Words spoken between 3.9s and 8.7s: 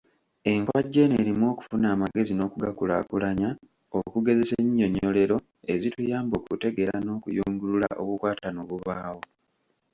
okugezesa ennyinnyonnyolero ezituyamba okutegeera n’okuyungulula obukwatane